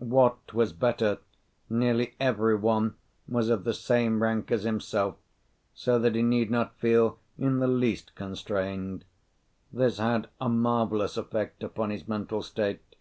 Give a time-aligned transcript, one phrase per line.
[0.00, 1.16] What was better,
[1.70, 2.96] nearly every one
[3.26, 5.16] was of the same rank as himself,
[5.72, 9.06] so that he need not feel in the least constrained.
[9.72, 12.96] This had a marvellous effect upon his mental state.